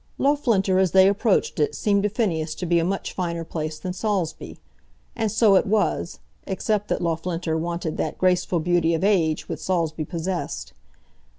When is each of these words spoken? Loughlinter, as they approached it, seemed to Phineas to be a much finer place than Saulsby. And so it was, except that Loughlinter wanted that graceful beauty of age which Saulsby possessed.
Loughlinter, 0.17 0.79
as 0.79 0.93
they 0.93 1.07
approached 1.07 1.59
it, 1.59 1.75
seemed 1.75 2.01
to 2.01 2.09
Phineas 2.09 2.55
to 2.55 2.65
be 2.65 2.79
a 2.79 2.83
much 2.83 3.13
finer 3.13 3.43
place 3.45 3.77
than 3.77 3.93
Saulsby. 3.93 4.57
And 5.15 5.31
so 5.31 5.53
it 5.53 5.67
was, 5.67 6.17
except 6.47 6.87
that 6.87 7.03
Loughlinter 7.03 7.55
wanted 7.55 7.97
that 7.97 8.17
graceful 8.17 8.59
beauty 8.59 8.95
of 8.95 9.03
age 9.03 9.47
which 9.47 9.59
Saulsby 9.59 10.05
possessed. 10.05 10.73